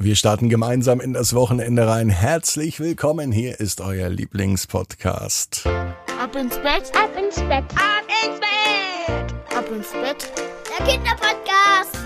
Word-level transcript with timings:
Wir 0.00 0.14
starten 0.14 0.48
gemeinsam 0.48 1.00
in 1.00 1.12
das 1.12 1.34
Wochenende 1.34 1.88
rein. 1.88 2.08
Herzlich 2.08 2.78
willkommen. 2.78 3.32
Hier 3.32 3.58
ist 3.58 3.80
euer 3.80 4.08
Lieblingspodcast. 4.08 5.66
Ab 5.66 6.36
ins 6.36 6.54
Bett, 6.58 6.92
ab 6.94 7.10
ins 7.18 7.34
Bett, 7.34 7.64
ab 7.74 8.04
ins 8.24 8.38
Bett, 8.38 9.56
ab 9.56 9.64
ins 9.74 9.90
Bett. 9.90 10.32
Der 10.78 10.86
Kinderpodcast. 10.86 11.98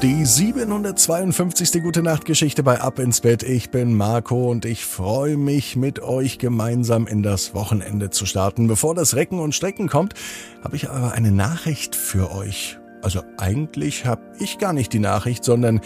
Die 0.00 0.24
752. 0.24 1.82
Gute 1.82 2.04
Nacht 2.04 2.24
Geschichte 2.24 2.62
bei 2.62 2.80
Ab 2.80 3.00
ins 3.00 3.20
Bett. 3.20 3.42
Ich 3.42 3.70
bin 3.70 3.92
Marco 3.94 4.48
und 4.48 4.64
ich 4.64 4.84
freue 4.84 5.36
mich 5.36 5.74
mit 5.74 6.04
euch 6.04 6.38
gemeinsam 6.38 7.08
in 7.08 7.24
das 7.24 7.54
Wochenende 7.54 8.10
zu 8.10 8.26
starten. 8.26 8.68
Bevor 8.68 8.94
das 8.94 9.16
Recken 9.16 9.40
und 9.40 9.56
Strecken 9.56 9.88
kommt, 9.88 10.14
habe 10.62 10.76
ich 10.76 10.88
aber 10.88 11.10
eine 11.14 11.32
Nachricht 11.32 11.96
für 11.96 12.30
euch. 12.30 12.78
Also 13.02 13.22
eigentlich 13.38 14.06
habe 14.06 14.22
ich 14.38 14.58
gar 14.58 14.72
nicht 14.72 14.92
die 14.92 15.00
Nachricht, 15.00 15.42
sondern 15.42 15.80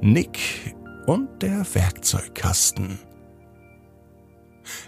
Nick 0.02 0.74
und 1.06 1.42
der 1.42 1.66
Werkzeugkasten. 1.74 2.98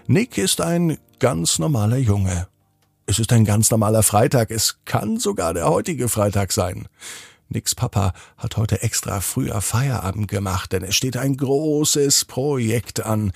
Nick 0.07 0.37
ist 0.37 0.61
ein 0.61 0.97
ganz 1.19 1.59
normaler 1.59 1.97
Junge. 1.97 2.47
Es 3.05 3.19
ist 3.19 3.33
ein 3.33 3.43
ganz 3.43 3.69
normaler 3.69 4.01
Freitag, 4.01 4.49
es 4.49 4.79
kann 4.85 5.19
sogar 5.19 5.53
der 5.53 5.69
heutige 5.69 6.07
Freitag 6.07 6.53
sein. 6.53 6.87
Nicks 7.49 7.75
Papa 7.75 8.13
hat 8.37 8.57
heute 8.57 8.81
extra 8.81 9.19
früher 9.19 9.61
Feierabend 9.61 10.29
gemacht, 10.29 10.71
denn 10.71 10.83
es 10.83 10.95
steht 10.95 11.17
ein 11.17 11.35
großes 11.35 12.25
Projekt 12.25 13.05
an. 13.05 13.33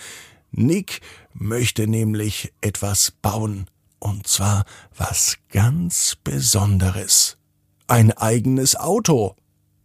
Nick 0.52 1.02
möchte 1.34 1.86
nämlich 1.86 2.54
etwas 2.62 3.12
bauen. 3.22 3.68
Und 4.02 4.26
zwar 4.26 4.66
was 4.98 5.38
ganz 5.52 6.18
Besonderes. 6.24 7.38
Ein 7.86 8.12
eigenes 8.12 8.76
Auto. 8.76 9.36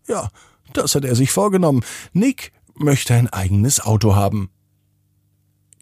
Ja, 0.09 0.31
das 0.73 0.95
hat 0.95 1.05
er 1.05 1.15
sich 1.15 1.31
vorgenommen. 1.31 1.85
Nick 2.15 2.53
möchte 2.75 3.13
ein 3.13 3.29
eigenes 3.29 3.79
Auto 3.79 4.15
haben. 4.15 4.49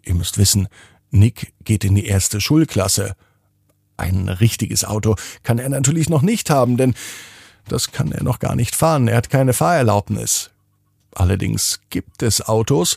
Ihr 0.03 0.15
müsst 0.15 0.37
wissen, 0.37 0.67
Nick 1.11 1.55
geht 1.63 1.85
in 1.85 1.95
die 1.95 2.07
erste 2.07 2.41
Schulklasse. 2.41 3.15
Ein 3.97 4.29
richtiges 4.29 4.85
Auto 4.85 5.15
kann 5.45 5.61
er 5.61 5.69
natürlich 5.69 6.09
noch 6.11 6.23
nicht 6.23 6.51
haben, 6.51 6.77
denn 6.77 6.95
das 7.69 7.93
kann 7.93 8.11
er 8.11 8.25
noch 8.25 8.41
gar 8.41 8.57
nicht 8.57 8.75
fahren. 8.75 9.07
Er 9.07 9.19
hat 9.19 9.31
keine 9.31 9.53
Fahrerlaubnis. 9.53 10.51
Allerdings 11.15 11.81
gibt 11.89 12.25
es 12.25 12.43
Autos, 12.43 12.97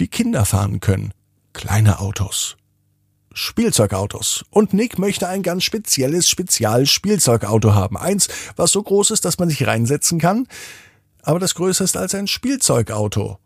die 0.00 0.08
Kinder 0.08 0.44
fahren 0.44 0.80
können. 0.80 1.14
Kleine 1.52 2.00
Autos. 2.00 2.56
Spielzeugautos. 3.36 4.46
Und 4.48 4.72
Nick 4.72 4.98
möchte 4.98 5.28
ein 5.28 5.42
ganz 5.42 5.62
spezielles 5.62 6.28
Spezialspielzeugauto 6.28 7.74
haben. 7.74 7.98
Eins, 7.98 8.28
was 8.56 8.72
so 8.72 8.82
groß 8.82 9.10
ist, 9.10 9.26
dass 9.26 9.38
man 9.38 9.50
sich 9.50 9.66
reinsetzen 9.66 10.18
kann, 10.18 10.48
aber 11.22 11.38
das 11.38 11.54
größer 11.54 11.84
ist 11.84 11.98
als 11.98 12.14
ein 12.14 12.28
Spielzeugauto. 12.28 13.38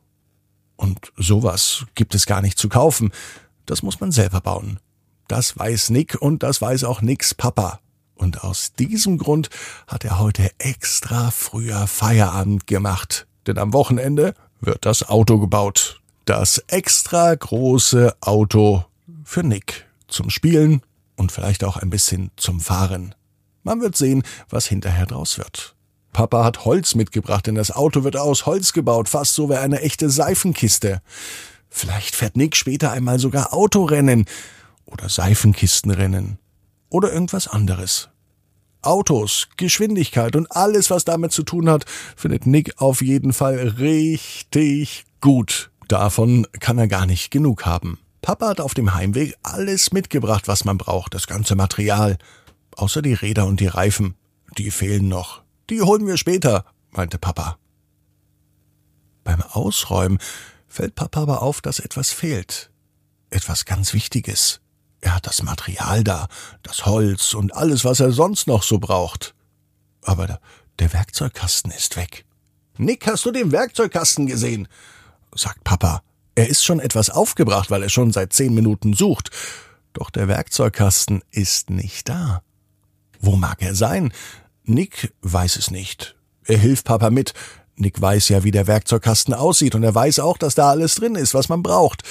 Und 0.76 1.12
sowas 1.16 1.86
gibt 1.96 2.14
es 2.14 2.26
gar 2.26 2.40
nicht 2.40 2.56
zu 2.56 2.68
kaufen. 2.68 3.10
Das 3.66 3.82
muss 3.82 4.00
man 4.00 4.12
selber 4.12 4.40
bauen. 4.40 4.78
Das 5.26 5.58
weiß 5.58 5.90
Nick 5.90 6.14
und 6.20 6.44
das 6.44 6.62
weiß 6.62 6.84
auch 6.84 7.02
Nicks 7.02 7.34
Papa. 7.34 7.80
Und 8.14 8.44
aus 8.44 8.74
diesem 8.74 9.18
Grund 9.18 9.50
hat 9.88 10.04
er 10.04 10.20
heute 10.20 10.50
extra 10.58 11.32
früher 11.32 11.86
Feierabend 11.88 12.66
gemacht. 12.66 13.26
Denn 13.46 13.58
am 13.58 13.72
Wochenende 13.72 14.34
wird 14.60 14.86
das 14.86 15.08
Auto 15.08 15.38
gebaut. 15.38 16.00
Das 16.26 16.58
extra 16.68 17.34
große 17.34 18.14
Auto 18.20 18.84
für 19.24 19.42
Nick 19.42 19.86
zum 20.08 20.30
Spielen 20.30 20.82
und 21.16 21.32
vielleicht 21.32 21.64
auch 21.64 21.76
ein 21.76 21.90
bisschen 21.90 22.30
zum 22.36 22.60
Fahren. 22.60 23.14
Man 23.62 23.80
wird 23.80 23.96
sehen, 23.96 24.22
was 24.48 24.66
hinterher 24.66 25.06
draus 25.06 25.38
wird. 25.38 25.74
Papa 26.12 26.44
hat 26.44 26.64
Holz 26.64 26.94
mitgebracht, 26.94 27.46
denn 27.46 27.54
das 27.54 27.70
Auto 27.70 28.04
wird 28.04 28.16
aus 28.16 28.46
Holz 28.46 28.72
gebaut, 28.72 29.08
fast 29.08 29.34
so 29.34 29.48
wie 29.48 29.54
eine 29.54 29.80
echte 29.80 30.10
Seifenkiste. 30.10 31.02
Vielleicht 31.68 32.16
fährt 32.16 32.36
Nick 32.36 32.56
später 32.56 32.90
einmal 32.90 33.18
sogar 33.18 33.52
Autorennen 33.52 34.24
oder 34.86 35.08
Seifenkistenrennen 35.08 36.38
oder 36.88 37.12
irgendwas 37.12 37.46
anderes. 37.46 38.08
Autos, 38.82 39.48
Geschwindigkeit 39.56 40.34
und 40.36 40.50
alles, 40.50 40.90
was 40.90 41.04
damit 41.04 41.32
zu 41.32 41.42
tun 41.42 41.68
hat, 41.68 41.84
findet 42.16 42.46
Nick 42.46 42.80
auf 42.80 43.02
jeden 43.02 43.32
Fall 43.32 43.56
richtig 43.78 45.04
gut. 45.20 45.70
Davon 45.86 46.46
kann 46.60 46.78
er 46.78 46.88
gar 46.88 47.06
nicht 47.06 47.30
genug 47.30 47.66
haben. 47.66 47.98
Papa 48.22 48.48
hat 48.48 48.60
auf 48.60 48.74
dem 48.74 48.94
Heimweg 48.94 49.36
alles 49.42 49.92
mitgebracht, 49.92 50.48
was 50.48 50.64
man 50.64 50.78
braucht, 50.78 51.14
das 51.14 51.26
ganze 51.26 51.54
Material. 51.54 52.18
Außer 52.76 53.02
die 53.02 53.14
Räder 53.14 53.46
und 53.46 53.60
die 53.60 53.66
Reifen. 53.66 54.14
Die 54.58 54.70
fehlen 54.70 55.08
noch. 55.08 55.42
Die 55.70 55.82
holen 55.82 56.06
wir 56.06 56.16
später, 56.16 56.64
meinte 56.90 57.18
Papa. 57.18 57.58
Beim 59.24 59.42
Ausräumen 59.42 60.18
fällt 60.68 60.94
Papa 60.94 61.22
aber 61.22 61.42
auf, 61.42 61.60
dass 61.60 61.78
etwas 61.78 62.10
fehlt. 62.10 62.70
Etwas 63.30 63.64
ganz 63.64 63.92
Wichtiges. 63.92 64.60
Er 65.00 65.14
hat 65.14 65.26
das 65.26 65.42
Material 65.42 66.04
da, 66.04 66.28
das 66.62 66.84
Holz 66.84 67.32
und 67.32 67.54
alles, 67.54 67.84
was 67.84 68.00
er 68.00 68.12
sonst 68.12 68.46
noch 68.46 68.62
so 68.62 68.78
braucht. 68.78 69.34
Aber 70.02 70.40
der, 70.78 70.92
Werkzeugkasten 70.92 71.70
ist 71.70 71.96
weg. 71.96 72.24
Nick, 72.76 73.06
hast 73.06 73.24
du 73.24 73.30
den 73.30 73.52
Werkzeugkasten 73.52 74.26
gesehen? 74.26 74.68
sagt 75.34 75.62
Papa. 75.64 76.02
Er 76.40 76.48
ist 76.48 76.64
schon 76.64 76.80
etwas 76.80 77.10
aufgebracht, 77.10 77.70
weil 77.70 77.82
er 77.82 77.90
schon 77.90 78.12
seit 78.12 78.32
zehn 78.32 78.54
Minuten 78.54 78.94
sucht. 78.94 79.28
Doch 79.92 80.08
der 80.08 80.26
Werkzeugkasten 80.26 81.20
ist 81.30 81.68
nicht 81.68 82.08
da. 82.08 82.40
Wo 83.20 83.36
mag 83.36 83.60
er 83.60 83.74
sein? 83.74 84.10
Nick 84.64 85.12
weiß 85.20 85.56
es 85.56 85.70
nicht. 85.70 86.16
Er 86.46 86.56
hilft 86.56 86.86
Papa 86.86 87.10
mit. 87.10 87.34
Nick 87.76 88.00
weiß 88.00 88.30
ja, 88.30 88.42
wie 88.42 88.52
der 88.52 88.66
Werkzeugkasten 88.66 89.34
aussieht 89.34 89.74
und 89.74 89.82
er 89.82 89.94
weiß 89.94 90.20
auch, 90.20 90.38
dass 90.38 90.54
da 90.54 90.70
alles 90.70 90.94
drin 90.94 91.14
ist, 91.14 91.34
was 91.34 91.50
man 91.50 91.62
braucht. 91.62 92.04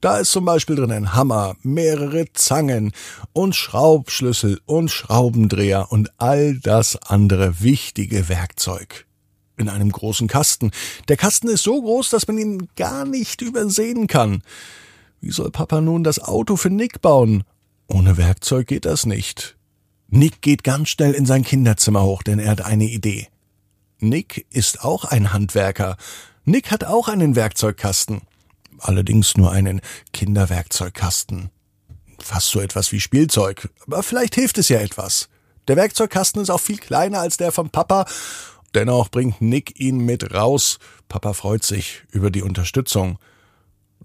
Da 0.00 0.16
ist 0.16 0.30
zum 0.30 0.46
Beispiel 0.46 0.76
drin 0.76 0.90
ein 0.90 1.12
Hammer, 1.12 1.54
mehrere 1.60 2.32
Zangen 2.32 2.92
und 3.34 3.54
Schraubschlüssel 3.54 4.62
und 4.64 4.90
Schraubendreher 4.90 5.92
und 5.92 6.10
all 6.16 6.58
das 6.58 6.96
andere 6.96 7.60
wichtige 7.60 8.30
Werkzeug 8.30 9.04
in 9.56 9.68
einem 9.68 9.90
großen 9.90 10.28
Kasten. 10.28 10.70
Der 11.08 11.16
Kasten 11.16 11.48
ist 11.48 11.62
so 11.62 11.80
groß, 11.80 12.10
dass 12.10 12.26
man 12.26 12.38
ihn 12.38 12.68
gar 12.76 13.04
nicht 13.04 13.40
übersehen 13.42 14.06
kann. 14.06 14.42
Wie 15.20 15.30
soll 15.30 15.50
Papa 15.50 15.80
nun 15.80 16.04
das 16.04 16.18
Auto 16.18 16.56
für 16.56 16.70
Nick 16.70 17.00
bauen? 17.00 17.44
Ohne 17.86 18.16
Werkzeug 18.16 18.66
geht 18.66 18.84
das 18.84 19.06
nicht. 19.06 19.56
Nick 20.08 20.42
geht 20.42 20.64
ganz 20.64 20.90
schnell 20.90 21.12
in 21.12 21.26
sein 21.26 21.44
Kinderzimmer 21.44 22.02
hoch, 22.02 22.22
denn 22.22 22.38
er 22.38 22.50
hat 22.50 22.64
eine 22.64 22.84
Idee. 22.84 23.28
Nick 23.98 24.46
ist 24.50 24.84
auch 24.84 25.04
ein 25.04 25.32
Handwerker. 25.32 25.96
Nick 26.44 26.70
hat 26.70 26.84
auch 26.84 27.08
einen 27.08 27.36
Werkzeugkasten. 27.36 28.22
Allerdings 28.78 29.36
nur 29.36 29.50
einen 29.50 29.80
Kinderwerkzeugkasten. 30.12 31.50
Fast 32.18 32.48
so 32.48 32.60
etwas 32.60 32.92
wie 32.92 33.00
Spielzeug. 33.00 33.70
Aber 33.86 34.02
vielleicht 34.02 34.34
hilft 34.34 34.58
es 34.58 34.68
ja 34.68 34.80
etwas. 34.80 35.28
Der 35.68 35.76
Werkzeugkasten 35.76 36.42
ist 36.42 36.50
auch 36.50 36.60
viel 36.60 36.78
kleiner 36.78 37.20
als 37.20 37.38
der 37.38 37.50
von 37.50 37.70
Papa 37.70 38.04
Dennoch 38.74 39.08
bringt 39.08 39.40
Nick 39.40 39.78
ihn 39.78 39.98
mit 39.98 40.34
raus. 40.34 40.78
Papa 41.08 41.32
freut 41.32 41.64
sich 41.64 42.02
über 42.10 42.30
die 42.30 42.42
Unterstützung. 42.42 43.18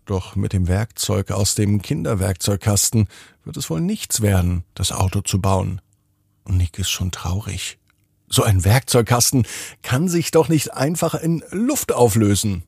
Doch 0.06 0.36
mit 0.36 0.54
dem 0.54 0.68
Werkzeug 0.68 1.31
aus 1.31 1.56
dem 1.56 1.81
Kinderwerkzeugkasten 1.81 3.07
wird 3.44 3.57
es 3.57 3.69
wohl 3.69 3.81
nichts 3.81 4.21
werden, 4.21 4.63
das 4.75 4.92
Auto 4.92 5.21
zu 5.21 5.42
bauen. 5.42 5.81
Und 6.44 6.57
Nick 6.57 6.80
ist 6.80 6.89
schon 6.89 7.12
traurig. 7.12 7.77
So 8.27 8.44
ein 8.44 8.63
Werkzeugkasten 8.63 9.48
kann 9.81 10.07
sich 10.07 10.31
doch 10.31 10.50
nicht 10.50 10.74
einfach 10.74 11.15
in 11.15 11.44
Luft 11.50 11.92
auflösen. 11.92 12.63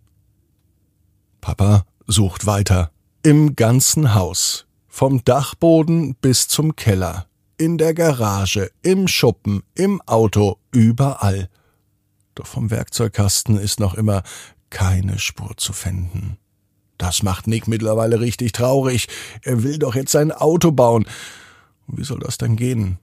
Papa 1.39 1.85
sucht 2.07 2.45
weiter. 2.45 2.91
Im 3.23 3.55
ganzen 3.55 4.15
Haus. 4.15 4.65
Vom 4.87 5.23
Dachboden 5.23 6.15
bis 6.15 6.47
zum 6.47 6.75
Keller. 6.75 7.27
In 7.57 7.77
der 7.77 7.93
Garage, 7.93 8.71
im 8.81 9.07
Schuppen, 9.07 9.61
im 9.75 10.01
Auto, 10.01 10.57
überall. 10.71 11.47
Doch 12.35 12.47
vom 12.47 12.71
Werkzeugkasten 12.71 13.57
ist 13.57 13.79
noch 13.79 13.93
immer 13.93 14.23
keine 14.69 15.19
Spur 15.19 15.57
zu 15.57 15.73
finden. 15.73 16.37
Das 16.97 17.23
macht 17.23 17.47
Nick 17.47 17.67
mittlerweile 17.67 18.19
richtig 18.19 18.51
traurig. 18.51 19.07
Er 19.41 19.63
will 19.63 19.79
doch 19.79 19.95
jetzt 19.95 20.11
sein 20.11 20.31
Auto 20.31 20.71
bauen. 20.71 21.05
Wie 21.87 22.03
soll 22.03 22.19
das 22.19 22.37
denn 22.37 22.55
gehen? 22.55 22.99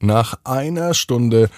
Nach 0.00 0.38
einer 0.44 0.92
Stunde 0.92 1.48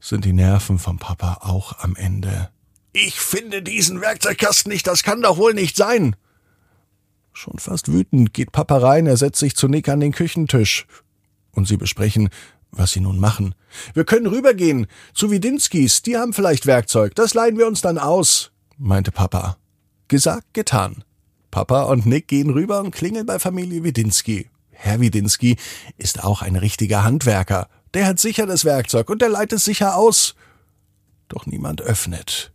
sind 0.00 0.24
die 0.24 0.32
Nerven 0.32 0.78
vom 0.78 0.98
Papa 0.98 1.38
auch 1.40 1.78
am 1.80 1.96
Ende. 1.96 2.50
Ich 2.92 3.20
finde 3.20 3.62
diesen 3.62 4.00
Werkzeugkasten 4.00 4.70
nicht, 4.70 4.86
das 4.86 5.02
kann 5.02 5.22
doch 5.22 5.38
wohl 5.38 5.54
nicht 5.54 5.76
sein. 5.76 6.16
Schon 7.32 7.58
fast 7.58 7.92
wütend 7.92 8.34
geht 8.34 8.52
Papa 8.52 8.78
rein, 8.78 9.06
er 9.06 9.16
setzt 9.16 9.38
sich 9.40 9.54
zu 9.54 9.68
Nick 9.68 9.88
an 9.88 10.00
den 10.00 10.12
Küchentisch. 10.12 10.86
Und 11.52 11.66
sie 11.66 11.76
besprechen, 11.76 12.28
was 12.70 12.92
sie 12.92 13.00
nun 13.00 13.18
machen. 13.18 13.54
Wir 13.94 14.04
können 14.04 14.26
rübergehen, 14.26 14.86
zu 15.14 15.30
Widinskis, 15.30 16.02
die 16.02 16.16
haben 16.16 16.32
vielleicht 16.32 16.66
Werkzeug, 16.66 17.14
das 17.14 17.34
leihen 17.34 17.58
wir 17.58 17.66
uns 17.66 17.80
dann 17.80 17.98
aus, 17.98 18.50
meinte 18.76 19.12
Papa. 19.12 19.56
Gesagt, 20.08 20.54
getan. 20.54 21.04
Papa 21.50 21.82
und 21.82 22.06
Nick 22.06 22.28
gehen 22.28 22.50
rüber 22.50 22.80
und 22.80 22.90
klingeln 22.90 23.26
bei 23.26 23.38
Familie 23.38 23.84
Widinski. 23.84 24.48
Herr 24.70 25.00
Widinski 25.00 25.56
ist 25.96 26.22
auch 26.22 26.42
ein 26.42 26.56
richtiger 26.56 27.04
Handwerker. 27.04 27.68
Der 27.94 28.06
hat 28.06 28.18
sicher 28.18 28.46
das 28.46 28.64
Werkzeug 28.64 29.10
und 29.10 29.22
der 29.22 29.28
leitet 29.28 29.58
es 29.58 29.64
sicher 29.64 29.96
aus. 29.96 30.34
Doch 31.28 31.46
niemand 31.46 31.82
öffnet. 31.82 32.52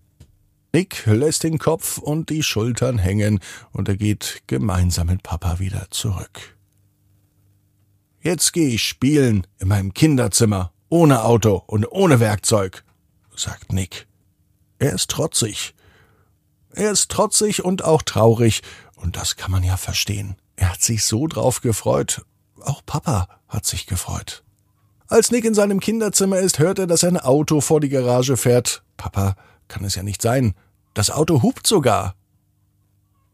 Nick 0.73 1.05
lässt 1.05 1.43
den 1.43 1.59
Kopf 1.59 1.97
und 1.99 2.29
die 2.29 2.41
Schultern 2.41 2.97
hängen 2.97 3.39
und 3.71 3.87
er 3.89 3.97
geht 3.97 4.41
gemeinsam 4.47 5.07
mit 5.07 5.21
Papa 5.21 5.59
wieder 5.59 5.87
zurück. 5.91 6.57
Jetzt 8.23 8.53
gehe 8.53 8.69
ich 8.69 8.83
spielen 8.83 9.45
in 9.59 9.67
meinem 9.67 9.93
Kinderzimmer, 9.93 10.71
ohne 10.87 11.25
Auto 11.25 11.61
und 11.67 11.85
ohne 11.91 12.21
Werkzeug, 12.21 12.85
sagt 13.35 13.73
Nick. 13.73 14.07
Er 14.79 14.93
ist 14.93 15.09
trotzig. 15.09 15.75
Er 16.73 16.91
ist 16.91 17.11
trotzig 17.11 17.65
und 17.65 17.83
auch 17.83 18.01
traurig, 18.01 18.61
und 18.95 19.17
das 19.17 19.35
kann 19.35 19.51
man 19.51 19.61
ja 19.61 19.75
verstehen. 19.75 20.37
Er 20.55 20.71
hat 20.71 20.81
sich 20.81 21.03
so 21.03 21.27
drauf 21.27 21.59
gefreut. 21.59 22.21
Auch 22.61 22.81
Papa 22.85 23.27
hat 23.49 23.65
sich 23.65 23.87
gefreut. 23.87 24.45
Als 25.09 25.29
Nick 25.29 25.43
in 25.43 25.53
seinem 25.53 25.81
Kinderzimmer 25.81 26.39
ist, 26.39 26.59
hört 26.59 26.79
er, 26.79 26.87
dass 26.87 27.03
ein 27.03 27.17
Auto 27.17 27.59
vor 27.59 27.81
die 27.81 27.89
Garage 27.89 28.37
fährt. 28.37 28.83
Papa 28.95 29.35
kann 29.67 29.83
es 29.83 29.95
ja 29.95 30.03
nicht 30.03 30.21
sein. 30.21 30.53
Das 30.93 31.11
Auto 31.11 31.41
hupt 31.41 31.67
sogar. 31.67 32.15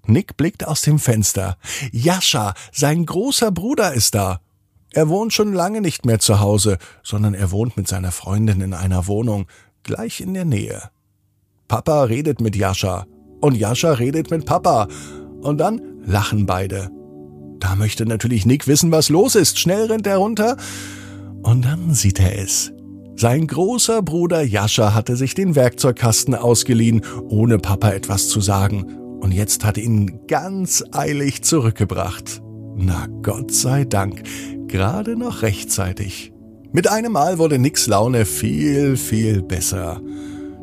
Nick 0.07 0.35
blickt 0.35 0.65
aus 0.65 0.81
dem 0.81 0.97
Fenster. 0.97 1.59
Jascha, 1.91 2.55
sein 2.71 3.05
großer 3.05 3.51
Bruder, 3.51 3.93
ist 3.93 4.15
da. 4.15 4.41
Er 4.93 5.09
wohnt 5.09 5.33
schon 5.33 5.53
lange 5.53 5.81
nicht 5.81 6.05
mehr 6.05 6.19
zu 6.19 6.39
Hause, 6.39 6.77
sondern 7.03 7.33
er 7.33 7.51
wohnt 7.51 7.77
mit 7.77 7.87
seiner 7.87 8.11
Freundin 8.11 8.61
in 8.61 8.73
einer 8.73 9.07
Wohnung, 9.07 9.45
gleich 9.83 10.21
in 10.21 10.33
der 10.33 10.45
Nähe. 10.45 10.89
Papa 11.67 12.03
redet 12.03 12.41
mit 12.41 12.55
Jascha 12.55 13.05
und 13.41 13.55
Jascha 13.55 13.93
redet 13.93 14.31
mit 14.31 14.45
Papa. 14.45 14.87
Und 15.41 15.59
dann 15.59 15.81
lachen 16.05 16.45
beide. 16.45 16.89
Da 17.59 17.75
möchte 17.75 18.05
natürlich 18.05 18.45
Nick 18.45 18.67
wissen, 18.67 18.91
was 18.91 19.09
los 19.09 19.35
ist. 19.35 19.59
Schnell 19.59 19.85
rennt 19.85 20.07
er 20.07 20.17
runter 20.17 20.57
und 21.43 21.63
dann 21.65 21.93
sieht 21.93 22.19
er 22.19 22.39
es. 22.39 22.71
Sein 23.15 23.47
großer 23.47 24.01
Bruder 24.01 24.41
Jascha 24.41 24.93
hatte 24.93 25.17
sich 25.17 25.35
den 25.35 25.55
Werkzeugkasten 25.55 26.35
ausgeliehen, 26.35 27.01
ohne 27.27 27.57
Papa 27.57 27.91
etwas 27.91 28.29
zu 28.29 28.39
sagen, 28.39 28.95
und 29.19 29.33
jetzt 29.33 29.65
hat 29.65 29.77
ihn 29.77 30.21
ganz 30.27 30.83
eilig 30.93 31.43
zurückgebracht. 31.43 32.41
Na 32.77 33.07
Gott 33.21 33.51
sei 33.51 33.83
Dank, 33.83 34.23
gerade 34.69 35.15
noch 35.15 35.41
rechtzeitig. 35.41 36.31
Mit 36.71 36.89
einem 36.89 37.11
Mal 37.11 37.39
wurde 37.39 37.59
Nicks 37.59 37.87
Laune 37.87 38.25
viel, 38.25 38.95
viel 38.95 39.41
besser. 39.41 40.01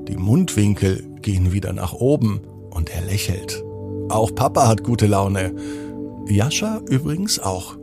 Die 0.08 0.16
Mundwinkel 0.16 1.04
gehen 1.20 1.52
wieder 1.52 1.72
nach 1.72 1.92
oben 1.92 2.40
und 2.70 2.90
er 2.90 3.02
lächelt. 3.02 3.64
Auch 4.08 4.34
Papa 4.34 4.68
hat 4.68 4.84
gute 4.84 5.06
Laune. 5.06 5.52
Jascha 6.28 6.80
übrigens 6.88 7.40
auch. 7.40 7.76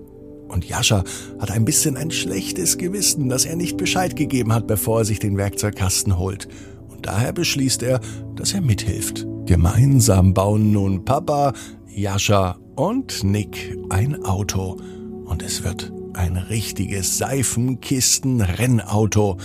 Und 0.48 0.66
Jascha 0.66 1.04
hat 1.40 1.52
ein 1.52 1.66
bisschen 1.66 1.98
ein 1.98 2.12
schlechtes 2.12 2.78
Gewissen, 2.78 3.28
dass 3.28 3.46
er 3.46 3.56
nicht 3.56 3.76
Bescheid 3.76 4.16
gegeben 4.16 4.54
hat, 4.54 4.68
bevor 4.68 5.00
er 5.00 5.06
sich 5.06 5.20
den 5.20 5.36
Werkzeugkasten 5.36 6.18
holt. 6.18 6.48
Und 6.90 7.06
daher 7.06 7.34
beschließt 7.34 7.84
er, 7.84 8.00
dass 8.36 8.54
er 8.54 8.62
mithilft. 8.62 9.28
Gemeinsam 9.46 10.34
bauen 10.34 10.72
nun 10.72 11.04
Papa, 11.04 11.54
Jascha 11.88 12.58
und 12.76 13.24
Nick 13.24 13.78
ein 13.90 14.24
Auto. 14.24 14.78
Und 15.26 15.44
es 15.44 15.64
wird 15.64 15.92
ein 16.14 16.38
richtiges 16.38 17.18
Seifenkisten-Rennauto. 17.18 19.38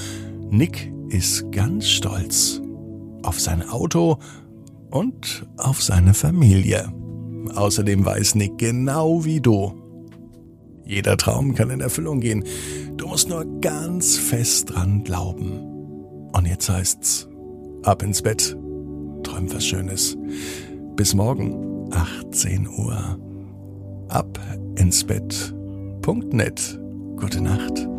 Nick 0.50 0.93
ist 1.09 1.50
ganz 1.53 1.88
stolz 1.88 2.61
auf 3.23 3.41
sein 3.41 3.67
Auto 3.69 4.19
und 4.91 5.47
auf 5.56 5.82
seine 5.82 6.15
Familie. 6.15 6.93
Außerdem 7.55 8.05
weiß 8.05 8.35
Nick 8.37 8.59
genau 8.59 9.25
wie 9.25 9.41
du. 9.41 9.73
Jeder 10.85 11.17
Traum 11.17 11.55
kann 11.55 11.70
in 11.70 11.81
Erfüllung 11.81 12.20
gehen. 12.20 12.44
Du 12.97 13.09
musst 13.09 13.29
nur 13.29 13.44
ganz 13.61 14.17
fest 14.17 14.70
dran 14.70 15.03
glauben. 15.05 15.61
Und 16.32 16.47
jetzt 16.47 16.69
heißt's, 16.69 17.29
ab 17.82 18.03
ins 18.03 18.23
Bett, 18.23 18.56
träum 19.23 19.53
was 19.53 19.67
Schönes. 19.67 20.17
Bis 20.97 21.15
morgen, 21.15 21.93
18 21.93 22.69
Uhr. 22.69 23.19
Ab 24.09 24.38
ins 24.76 25.05
Bett. 25.05 25.55
Gute 27.19 27.43
Nacht. 27.43 27.97